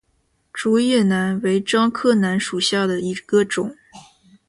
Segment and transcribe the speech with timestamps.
[0.51, 3.75] 竹叶楠为樟科楠属下的一个种。